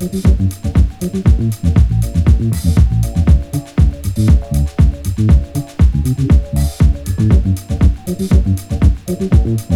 [0.00, 0.14] Thank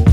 [0.06, 0.11] you.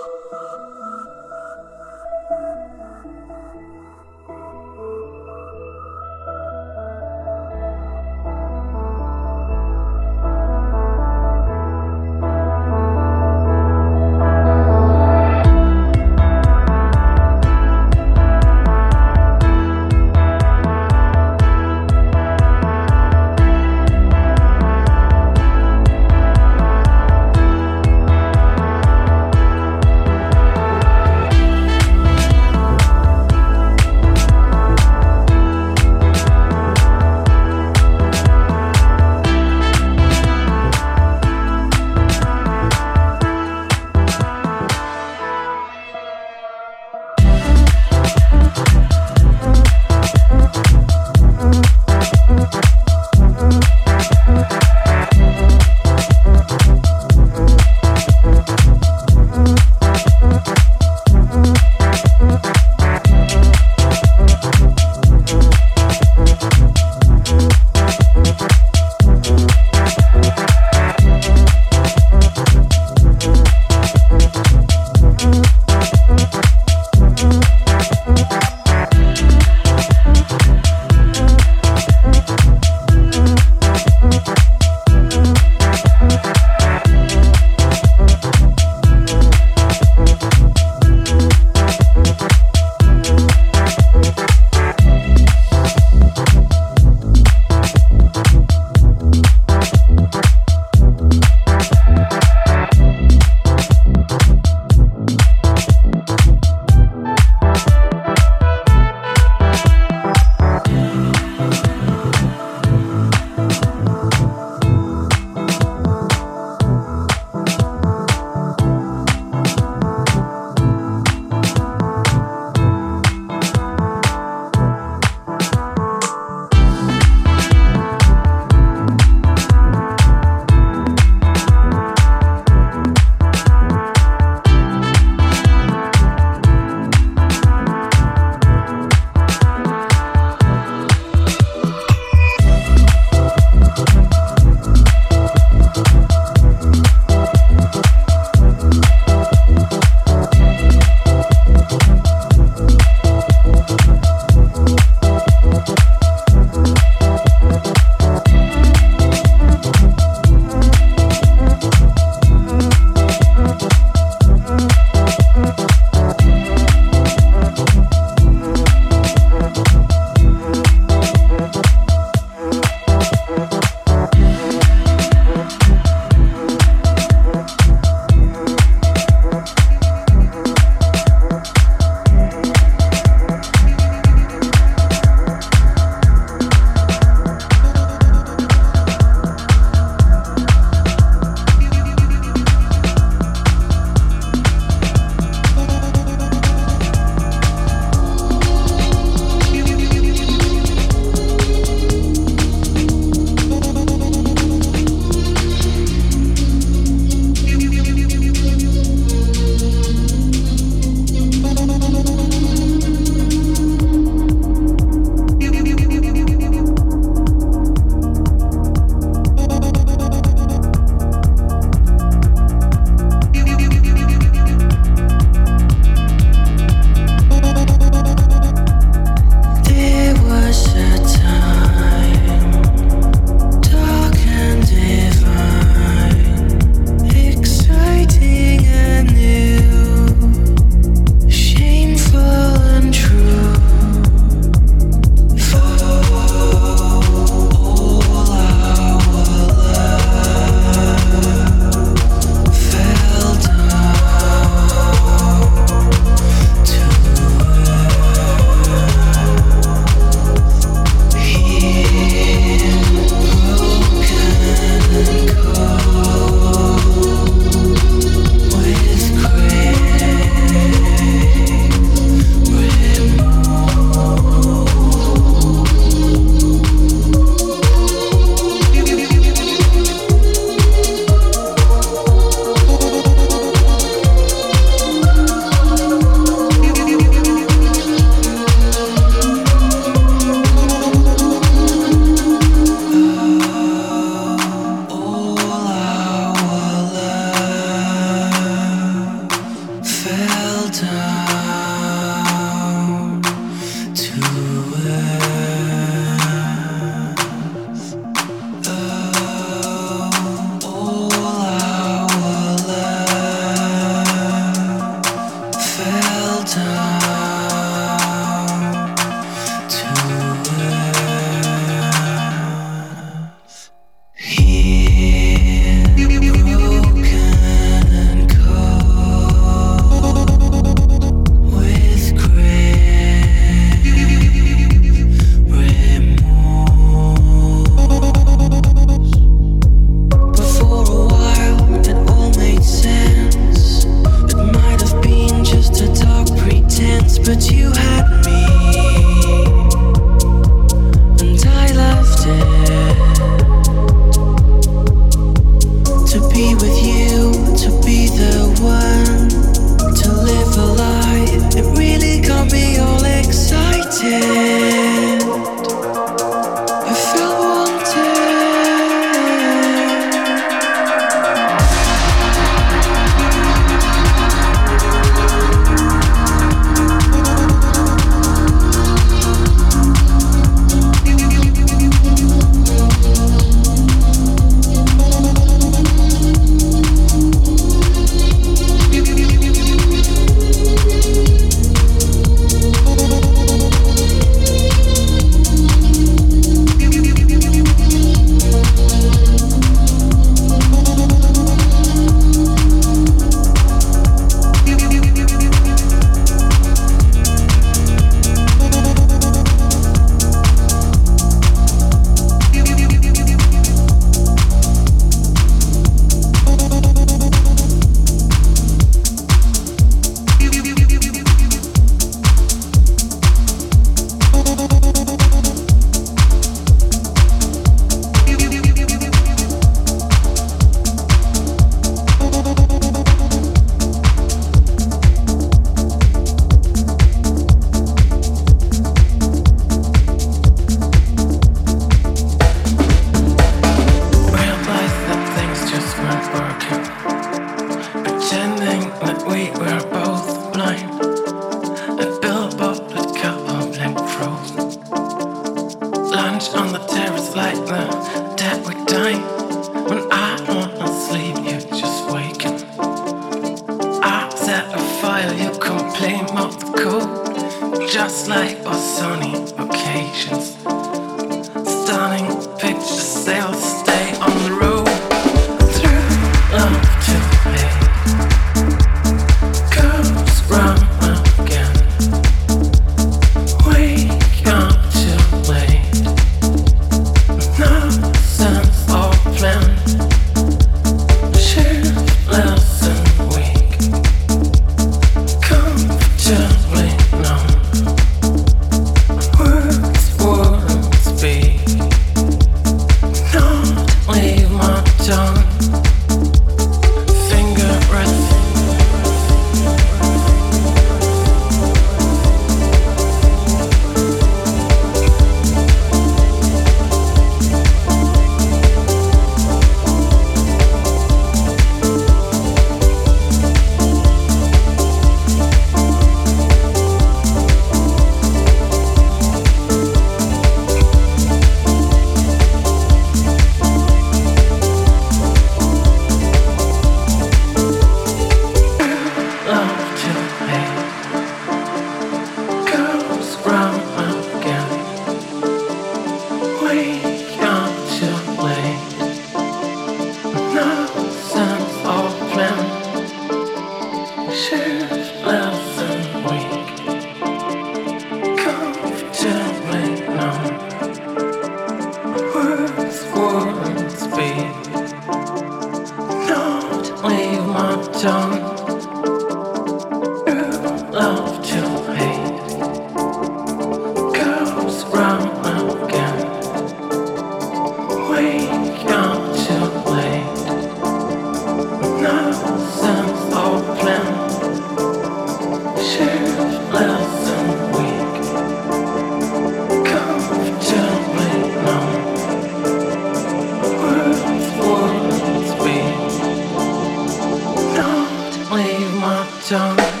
[599.51, 600.00] song.